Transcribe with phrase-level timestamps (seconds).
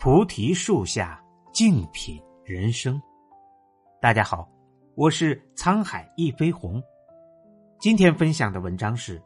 [0.00, 1.20] 菩提树下，
[1.52, 3.02] 静品人生。
[4.00, 4.48] 大家好，
[4.94, 6.80] 我是沧海一飞鸿。
[7.80, 9.20] 今天分享的文章是：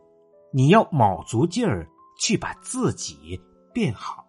[0.51, 1.87] 你要卯足劲儿
[2.19, 3.39] 去把自己
[3.75, 4.25] 变好。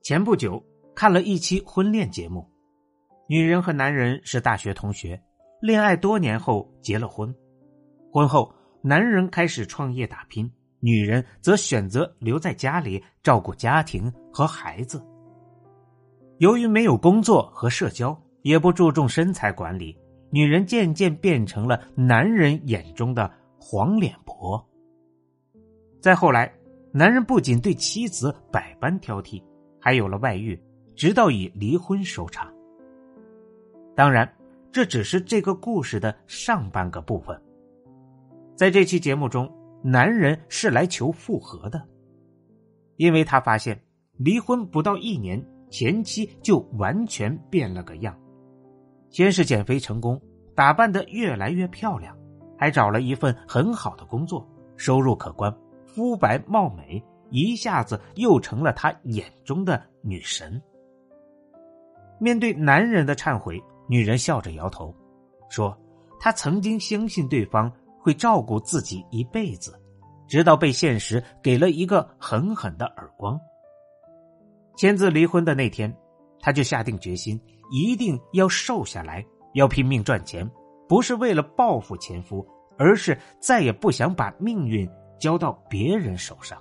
[0.00, 0.64] 前不久
[0.94, 2.50] 看了一期婚恋节目，
[3.28, 5.22] 女人和男人是大学同学，
[5.60, 7.32] 恋爱多年后结了婚。
[8.10, 8.50] 婚后，
[8.82, 10.50] 男人开始创业打拼。
[10.80, 15.02] 女人则选择留在家里照顾家庭和孩子。
[16.38, 19.96] 由于没有工作和社交，也不注重身材管理，
[20.30, 24.62] 女人渐渐变成了男人眼中的黄脸婆。
[26.00, 26.52] 再后来，
[26.92, 29.42] 男人不仅对妻子百般挑剔，
[29.80, 30.60] 还有了外遇，
[30.94, 32.52] 直到以离婚收场。
[33.94, 34.30] 当然，
[34.70, 37.40] 这只是这个故事的上半个部分。
[38.54, 39.50] 在这期节目中。
[39.88, 41.80] 男人是来求复合的，
[42.96, 43.80] 因为他发现
[44.16, 48.18] 离婚不到一年，前妻就完全变了个样。
[49.10, 50.20] 先是减肥成功，
[50.56, 52.18] 打扮的越来越漂亮，
[52.58, 54.44] 还找了一份很好的工作，
[54.76, 60.60] 收入可观，肤白貌美，一下子又成了他眼中的女神。
[62.18, 64.92] 面对男人的忏悔，女人笑着摇头，
[65.48, 65.78] 说
[66.18, 67.72] ：“她曾经相信对方。”
[68.06, 69.76] 会照顾自己一辈子，
[70.26, 73.40] 直到被现实给了一个狠狠的耳光。
[74.76, 75.94] 签字离婚的那天，
[76.40, 80.48] 他就下定决心，一定要瘦下来，要拼命赚钱，
[80.88, 84.88] 不是为了报复前夫，而是再也不想把命运
[85.18, 86.60] 交到别人手上。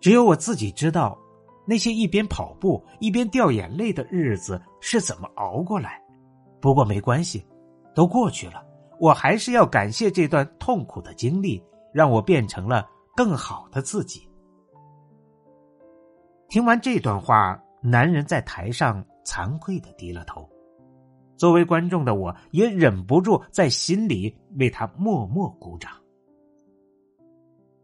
[0.00, 1.18] 只有我自己知道，
[1.66, 6.00] 那些一边跑步一边掉眼泪的日子是怎么熬过来。
[6.60, 7.44] 不过没关系，
[7.94, 8.64] 都过去了。
[8.98, 14.28] 我还是要感谢这段痛苦的经历，让我变成了更好的自己。
[16.48, 20.48] 听完这段话，男人在台上惭愧的低了头。
[21.36, 25.92] 作为观众的我，也忍不住在心里为他默默鼓掌。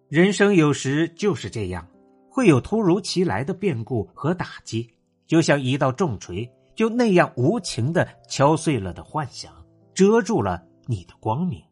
[0.08, 1.86] 人生有时就是这样，
[2.30, 4.88] 会有突如其来的变故和打击，
[5.26, 9.52] 就像一道重锤，就那样无情的敲碎了的幻想，
[9.94, 10.62] 遮住了。
[10.86, 11.62] 你的光明。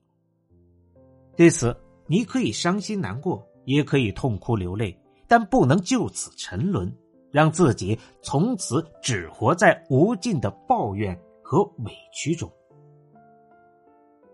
[1.36, 1.76] 对此，
[2.10, 6.92] 你可以伤心难过，也可以痛哭流泪，但不能就此沉沦，
[7.30, 12.50] 让自己从此只活在无尽的抱怨和委屈中。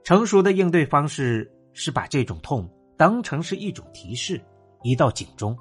[0.03, 2.67] 成熟的应对方式是把这种痛
[2.97, 4.41] 当成是一种提示，
[4.83, 5.55] 一道警钟，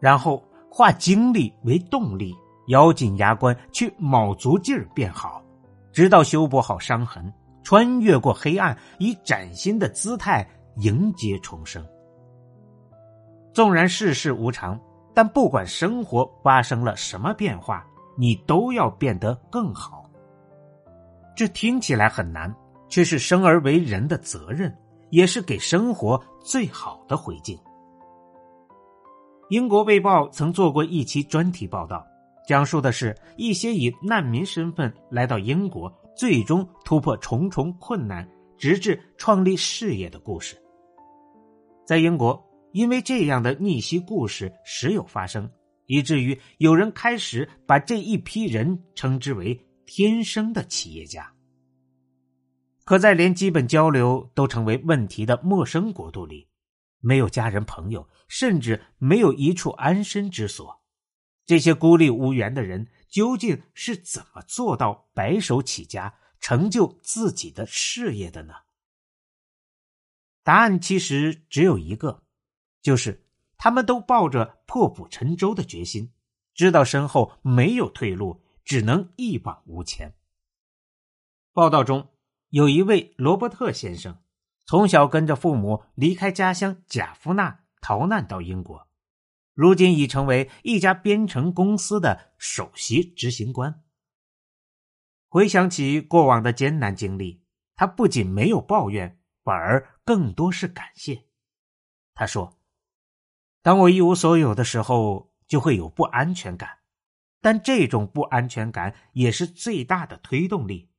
[0.00, 2.34] 然后化经历为动力，
[2.68, 5.44] 咬紧牙关去卯足劲儿变好，
[5.92, 7.30] 直到修补好伤痕。
[7.64, 11.84] 穿越过黑暗，以崭新的姿态迎接重生。
[13.52, 14.80] 纵然世事无常，
[15.14, 17.84] 但不管生活发生了什么变化，
[18.16, 20.08] 你都要变得更好。
[21.36, 22.54] 这听起来很难，
[22.88, 24.76] 却是生而为人的责任，
[25.10, 27.58] 也是给生活最好的回敬。
[29.50, 32.06] 英国卫报曾做过一期专题报道，
[32.46, 35.92] 讲述的是一些以难民身份来到英国。
[36.16, 40.60] 最终突破重重困难，直至创立事业的故事。
[41.88, 42.38] 在英国，
[42.72, 45.50] 因为这样的逆袭故事时有发生，
[45.86, 51.32] 以至于有人开始把这一批人称之为“天生的企业家”。
[52.84, 56.46] 可在连基本交流都成为问题的陌生国度里，
[57.00, 60.82] 没有家人朋友，甚至没有一处安身之所，
[61.46, 62.86] 这些孤立无援的人。
[63.08, 68.52] 究竟是怎么做到白手起家、成就自己的事业的呢？
[70.48, 72.22] 答案其实只有一个，
[72.80, 73.22] 就是
[73.58, 76.10] 他们都抱着破釜沉舟的决心，
[76.54, 80.14] 知道身后没有退路，只能一往无前。
[81.52, 82.08] 报道中
[82.48, 84.22] 有一位罗伯特先生，
[84.64, 88.88] 从小跟着父母离开家乡贾夫纳，逃难到英国。
[89.52, 93.82] 如今已成为一家编程公司的首席执行官。
[95.28, 97.42] 回想起过往的艰难经历，
[97.76, 99.17] 他不仅没有抱怨，
[99.48, 101.24] 反而更多是感谢。
[102.12, 102.60] 他说
[103.64, 106.80] ：“当我一无所有的时候，就会有不安全感，
[107.40, 110.90] 但这种不安全感也是最大的推动力。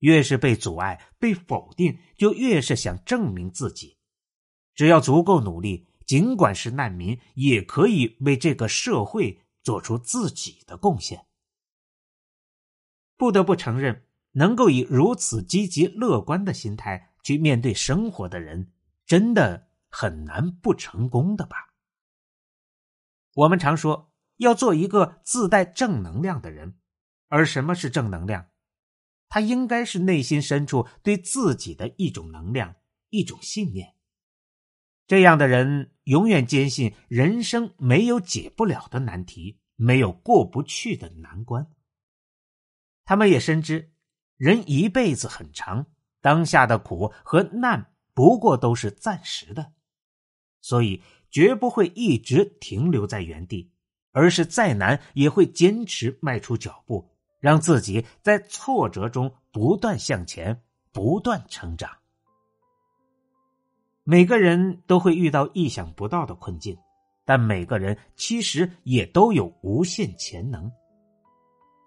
[0.00, 3.98] 越是被阻碍、被否定，就越是想证明自己。
[4.74, 11.26] 只要足够努力。”尽管是难民，也可以为这个社会做出自己的贡献。
[13.16, 18.72] 不得不承认，能够以如此积极乐观的心态去面对生活的人，
[19.06, 21.56] 真的很难不成功的吧？
[23.34, 26.78] 我们常说，要做一个自带正能量的人。
[27.28, 28.50] 而什么是正能量？
[29.28, 32.76] 它应该是内心深处对自己的一种能量，
[33.08, 33.94] 一种信念。
[35.06, 41.70] 这样的人永远坚信人生没有解不了的难题，没有过不去的难关。
[43.04, 43.94] 他们也深知，
[44.36, 45.86] 人一辈子很长，
[46.22, 49.72] 当下的苦和难不过都是暂时的，
[50.62, 53.70] 所以绝不会一直停留在原地，
[54.12, 57.10] 而是再难也会坚持迈出脚步。
[57.40, 61.90] 让自己在挫折中不断向前，不断成长。
[64.04, 66.78] 每个人都会遇到意想不到的困境，
[67.24, 70.70] 但每个人其实也都有无限潜能。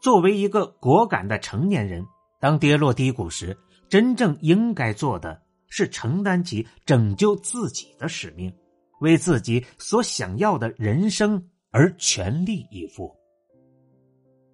[0.02, 2.06] 作为一个果敢的成年人，
[2.42, 3.58] 当跌落低谷时，
[3.90, 8.54] 真正应该做的是承担起拯救自己的使命，
[9.00, 13.16] 为自己所想要的人生而全力以赴。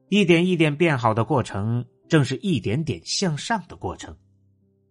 [0.10, 4.16] 一点一点变好的过程，正是一点点向上的过程。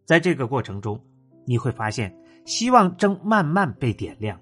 [0.06, 0.98] 在这个过程中，
[1.46, 2.14] 你会发现
[2.46, 4.40] 希望正慢慢被点亮，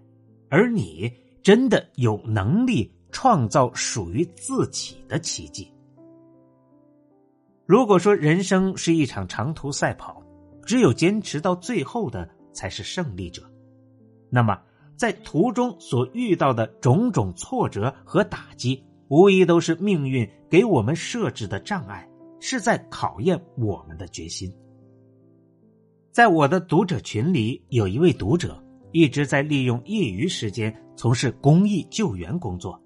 [0.49, 1.13] 而你
[1.43, 5.73] 真的有能力创造属于自己的奇迹。
[7.69, 10.23] 如果说人生是一场长途赛跑，
[10.65, 13.43] 只有坚持到最后的才是胜利者，
[14.31, 14.59] 那么
[14.97, 18.83] 在途中所遇到的种种挫折和打击。
[19.09, 22.09] 无疑都是命运给我们设置的障碍，
[22.41, 24.51] 是在考验我们的决心。
[26.11, 28.63] 在我的读者群里，有一位读者
[28.93, 32.83] 一直在利用业余时间从事公益救援工作。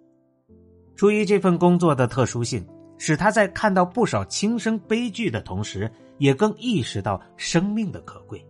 [0.96, 2.64] 出于这份工作的特殊性，
[3.04, 8.40] 使他在看到不少轻生悲剧的同时，也更意识到生命的可贵。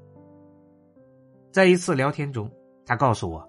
[1.51, 2.51] 在一次聊天中，
[2.85, 3.49] 他告诉我，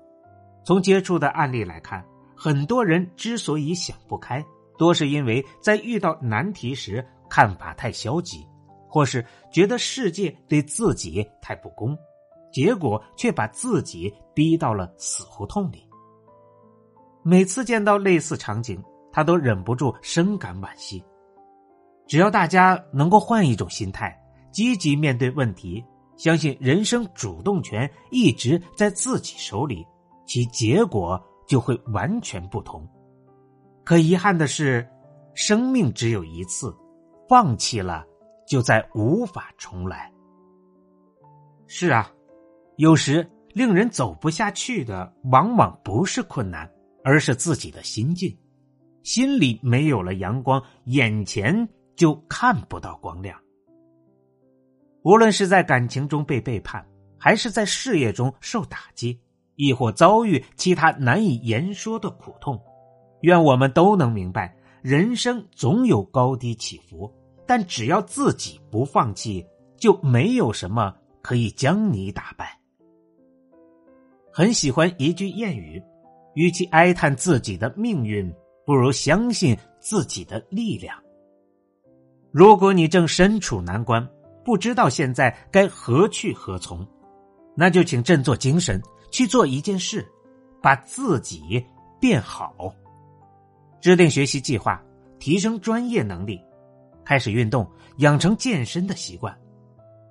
[0.64, 2.02] 从接触的案例来看。
[2.34, 4.42] 很多人之所以想不开，
[4.78, 8.48] 多是因为在遇到难题时看法太消极，
[8.88, 11.98] 或是觉得世界对自己太不公，
[12.50, 15.86] 结果却把自己逼到了死胡同里。
[17.24, 18.82] 每次见到类似场景，
[19.14, 21.02] 他都忍不住深感惋惜。
[22.06, 24.14] 只要大家能够换一种心态，
[24.52, 25.82] 积极面对问题，
[26.18, 29.88] 相信人生主动权一直在自己手里，
[30.26, 31.18] 其结果。
[31.46, 32.88] 就会完全不同。
[33.84, 34.88] 可遗憾的是，
[35.36, 36.74] 生命只有一次，
[37.28, 38.06] 放弃了
[38.48, 40.10] 就再无法重来。
[41.68, 42.10] 是啊，
[42.78, 46.68] 有时令人走不下去的，往往不是困难，
[47.04, 48.36] 而是自己的心境。
[49.04, 53.40] 心里没有了阳光，眼前就看不到光亮。
[55.04, 56.86] 无论是在感情中被背叛，
[57.18, 59.20] 还是在事业中受打击。
[59.56, 62.60] 亦或遭遇其他难以言说的苦痛，
[63.22, 64.52] 愿我们都能明白，
[64.82, 67.14] 人生总有高低起伏，
[67.46, 69.46] 但只要自己不放弃，
[69.78, 70.92] 就没有什么
[71.22, 72.60] 可以将你打败。
[74.32, 75.80] 很喜欢一句谚语：，
[76.34, 78.34] 与其哀叹自己的命运，
[78.66, 80.98] 不如相信自己的力量。
[82.32, 84.08] 如果你正身处难关，
[84.44, 86.86] 不知道现在该何去何从，
[87.56, 88.82] 那就请振作精神。
[89.12, 90.04] 去做一件事，
[90.60, 91.64] 把自己
[92.02, 92.74] 变好，
[93.80, 94.84] 制定学习计划，
[95.20, 96.42] 提升专业能力，
[97.06, 99.38] 开始运动，养成健身的习惯，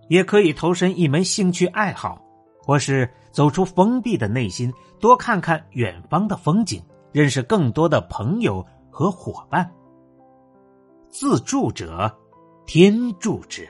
[0.08, 2.22] 也可以投身一门兴趣爱好，
[2.62, 6.80] 或是走出封闭的内心，多看看远方的风景，
[7.12, 9.70] 认识更多的朋友和伙伴。
[11.08, 12.10] 自助者
[12.66, 13.68] 天助之，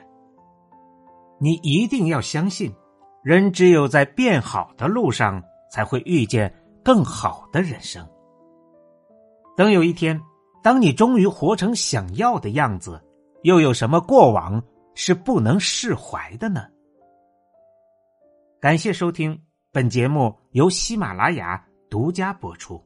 [1.39, 2.73] 你一定要相信。
[3.21, 8.05] 人只有在变好的路上，才会遇见更好的人生。
[9.55, 10.21] 等有一天，
[10.61, 13.01] 当你终于活成想要的样子，
[13.43, 14.61] 又有什么过往
[14.93, 16.65] 是不能释怀的呢？
[18.59, 22.81] 感谢收听本节目，由喜马拉雅独家播出。